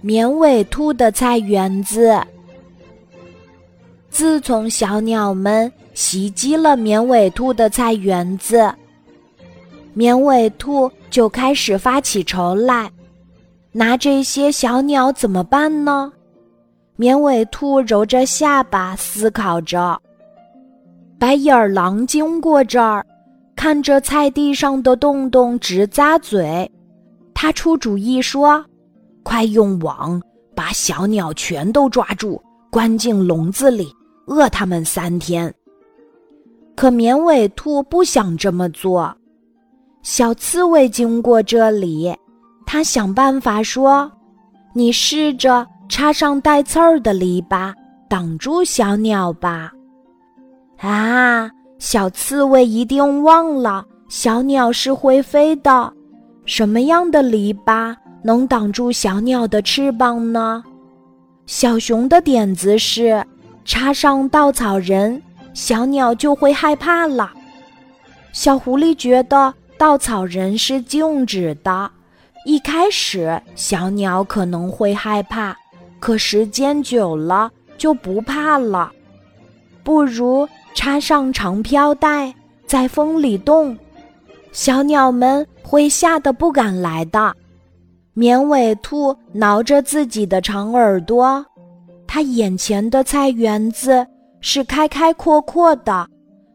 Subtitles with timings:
[0.00, 2.20] 绵尾兔的菜园子。
[4.08, 8.72] 自从小鸟们袭击了绵尾兔的菜园子，
[9.92, 12.90] 绵尾兔就开始发起愁来。
[13.72, 16.12] 拿这些小鸟怎么办呢？
[16.96, 20.00] 绵尾兔揉着下巴思考着。
[21.18, 23.06] 白眼狼经过这儿，
[23.54, 26.68] 看着菜地上的洞洞直咂嘴。
[27.32, 28.64] 他出主意说
[29.22, 30.20] ：“快用网
[30.54, 33.92] 把小鸟全都抓住，关进笼子里。”
[34.26, 35.52] 饿它们三天，
[36.76, 39.12] 可绵尾兔不想这么做。
[40.02, 42.14] 小刺猬经过这里，
[42.64, 44.08] 他想办法说
[44.72, 47.74] ：“你试着插上带刺儿的篱笆，
[48.08, 49.72] 挡住小鸟吧。”
[50.78, 55.92] 啊，小刺猬一定忘了小鸟是会飞的。
[56.46, 60.64] 什么样的篱笆能挡住小鸟的翅膀呢？
[61.46, 63.24] 小熊的点子是。
[63.62, 65.22] 插上稻草人，
[65.54, 67.30] 小鸟就会害怕了。
[68.32, 71.88] 小狐狸觉得稻草人是静止的，
[72.46, 75.56] 一开始小鸟可能会害怕，
[76.00, 78.90] 可时间久了就不怕了。
[79.84, 82.34] 不如插上长飘带，
[82.66, 83.78] 在风里动，
[84.50, 87.36] 小鸟们会吓得不敢来的。
[88.20, 91.42] 绵尾兔挠着自己的长耳朵。
[92.06, 94.06] 他眼前的菜园子
[94.42, 96.06] 是开开阔阔的，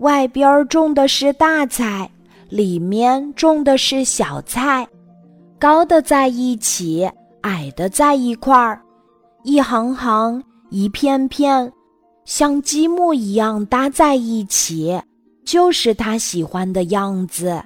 [0.00, 2.10] 外边种的是大菜，
[2.50, 4.86] 里面种的是小菜，
[5.58, 8.78] 高的在一起，矮的在一块儿，
[9.42, 11.72] 一行行，一片片，
[12.26, 15.00] 像积木一样搭在一起，
[15.46, 17.58] 就是他喜欢的样子。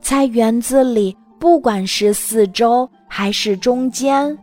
[0.00, 4.38] 菜园子里，不管是四周还是中间。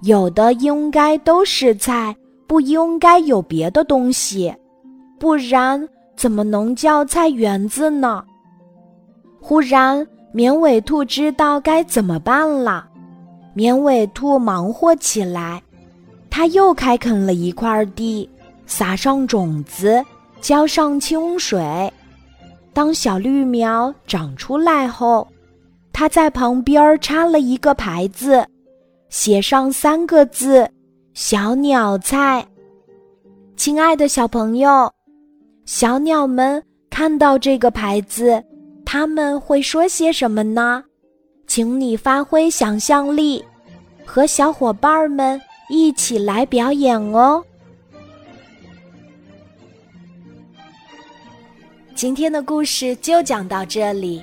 [0.00, 4.50] 有的应该都是菜，不应该有别的东西，
[5.18, 8.24] 不然怎么能叫菜园子呢？
[9.38, 12.88] 忽然，绵尾兔知道该怎么办了。
[13.52, 15.62] 绵尾兔忙活起来，
[16.30, 18.26] 它又开垦了一块地，
[18.64, 20.02] 撒上种子，
[20.40, 21.92] 浇上清水。
[22.72, 25.28] 当小绿苗长出来后，
[25.98, 28.46] 他在旁边插了一个牌子。
[29.08, 30.70] 写上三个字
[31.12, 32.46] “小鸟菜”。
[33.58, 34.88] 亲爱的小朋友，
[35.64, 38.40] 小鸟们看到这个牌子，
[38.84, 40.84] 他们会说些什么呢？
[41.48, 43.44] 请你发挥想象力，
[44.06, 47.42] 和小伙伴们一起来表演哦。
[51.96, 54.22] 今天的故事就讲到这里，